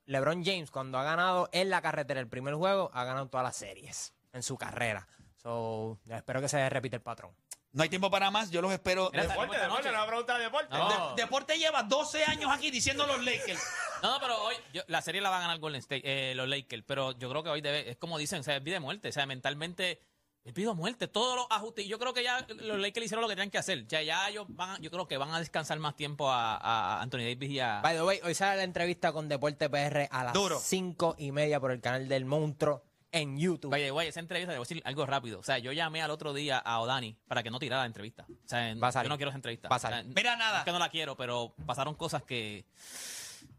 LeBron 0.06 0.44
James, 0.44 0.70
cuando 0.70 0.96
ha 0.96 1.02
ganado 1.02 1.48
en 1.50 1.70
la 1.70 1.82
carretera 1.82 2.20
el 2.20 2.28
primer 2.28 2.54
juego, 2.54 2.92
ha 2.94 3.02
ganado 3.02 3.26
todas 3.26 3.44
las 3.44 3.56
series 3.56 4.14
en 4.32 4.44
su 4.44 4.56
carrera. 4.56 5.08
So, 5.42 5.98
espero 6.08 6.40
que 6.40 6.48
se 6.48 6.70
repita 6.70 6.94
el 6.94 7.02
patrón. 7.02 7.32
No 7.78 7.82
hay 7.85 7.88
tiempo 7.88 8.11
para 8.11 8.30
más. 8.30 8.50
Yo 8.50 8.61
los 8.61 8.73
espero. 8.73 9.08
Mira, 9.12 9.23
Deporte, 9.23 9.54
esta 9.54 9.62
deporte, 9.68 9.88
noche. 9.92 9.97
no 10.28 10.35
de 10.37 10.42
deporte. 10.44 10.68
No. 10.76 11.14
De- 11.14 11.23
Deporte 11.23 11.58
lleva 11.58 11.82
12 11.85 12.25
años 12.25 12.50
aquí 12.52 12.70
diciendo 12.70 13.06
los 13.06 13.25
Lakers. 13.25 13.62
No, 14.02 14.12
no, 14.12 14.20
pero 14.20 14.40
hoy 14.44 14.54
yo- 14.73 14.82
la 14.87 15.02
serie 15.02 15.20
la 15.20 15.28
va 15.28 15.38
a 15.38 15.40
ganar 15.40 15.58
Golden 15.58 15.80
State, 15.80 16.02
eh, 16.04 16.32
los 16.37 16.49
Lakers. 16.49 16.85
Pero 16.87 17.18
yo 17.18 17.28
creo 17.30 17.42
que 17.42 17.49
hoy 17.50 17.61
debe, 17.61 17.90
es 17.90 17.97
como 17.97 18.16
dicen, 18.16 18.40
o 18.40 18.42
sea, 18.44 18.56
es 18.56 18.62
vida 18.62 18.78
o 18.78 18.80
muerte. 18.80 19.08
O 19.08 19.12
sea, 19.12 19.26
mentalmente 19.26 20.00
es 20.44 20.54
vida 20.54 20.70
o 20.70 20.75
muerte. 20.76 21.08
Todos 21.08 21.35
los 21.37 21.47
ajustes. 21.50 21.85
Y 21.85 21.88
yo 21.88 21.99
creo 21.99 22.14
que 22.14 22.23
ya 22.23 22.47
los 22.49 22.78
Lakers 22.78 23.06
hicieron 23.06 23.23
lo 23.23 23.28
que 23.28 23.35
tenían 23.35 23.50
que 23.50 23.58
hacer. 23.58 23.87
Ya, 23.88 24.00
ya 24.02 24.28
ellos 24.28 24.47
van, 24.50 24.70
a- 24.70 24.78
yo 24.78 24.90
creo 24.92 25.08
que 25.08 25.16
van 25.16 25.32
a 25.32 25.40
descansar 25.40 25.78
más 25.80 25.97
tiempo 25.97 26.30
a, 26.30 26.56
a 26.56 27.00
Anthony 27.02 27.18
Davis 27.35 27.50
y 27.50 27.58
a. 27.61 27.80
By 27.80 27.97
the 27.97 28.02
way, 28.04 28.20
hoy 28.23 28.35
sale 28.35 28.58
la 28.58 28.62
entrevista 28.62 29.11
con 29.12 29.28
Deporte 29.28 29.68
PR 29.68 30.06
a 30.12 30.25
las 30.25 30.32
Duro. 30.32 30.61
cinco 30.61 31.16
y 31.18 31.32
media 31.32 31.58
por 31.58 31.73
el 31.73 31.80
canal 31.80 32.06
del 32.08 32.25
Monstruo 32.25 32.85
en 33.12 33.38
YouTube. 33.38 33.70
Vaya, 33.70 33.90
güey, 33.90 34.08
esa 34.08 34.20
entrevista, 34.20 34.52
te 34.52 34.58
voy 34.58 34.64
a 34.64 34.68
decir 34.68 34.82
algo 34.84 35.06
rápido. 35.06 35.38
O 35.38 35.42
sea, 35.42 35.58
yo 35.58 35.72
llamé 35.72 36.02
al 36.02 36.10
otro 36.10 36.32
día 36.34 36.58
a 36.58 36.80
Odani 36.80 37.16
para 37.26 37.42
que 37.42 37.50
no 37.50 37.58
tirara 37.58 37.82
la 37.82 37.86
entrevista. 37.86 38.26
O 38.28 38.48
sea, 38.48 38.74
Va 38.76 38.88
a 38.88 38.92
salir. 38.92 39.06
yo 39.06 39.10
no 39.10 39.16
quiero 39.16 39.30
esa 39.30 39.38
entrevista. 39.38 39.68
Va 39.68 39.76
a 39.76 39.78
O 39.78 39.80
sea, 39.80 39.90
salir. 39.90 40.12
Mira, 40.14 40.36
nada. 40.36 40.58
Es 40.60 40.64
que 40.64 40.72
no 40.72 40.78
la 40.78 40.88
quiero, 40.90 41.16
pero 41.16 41.54
pasaron 41.66 41.94
cosas 41.94 42.22
que. 42.22 42.64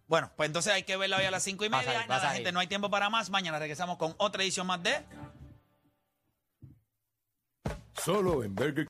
Bueno, 0.07 0.31
pues 0.35 0.47
entonces 0.47 0.73
hay 0.73 0.83
que 0.83 0.97
verla 0.97 1.17
hoy 1.17 1.25
a 1.25 1.31
las 1.31 1.43
5 1.43 1.65
y 1.65 1.69
media. 1.69 1.83
salir, 1.83 2.07
Nada, 2.09 2.31
gente, 2.31 2.51
no 2.51 2.59
hay 2.59 2.67
tiempo 2.67 2.89
para 2.89 3.09
más. 3.09 3.29
Mañana 3.29 3.59
regresamos 3.59 3.97
con 3.97 4.15
otra 4.17 4.41
edición 4.43 4.65
más 4.67 4.81
de. 4.83 5.03
Solo 8.03 8.43
en 8.43 8.55
Burger 8.55 8.73